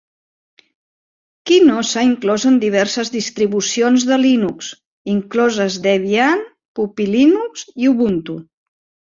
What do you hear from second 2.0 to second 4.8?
inclòs en diverses distribucions de Linux,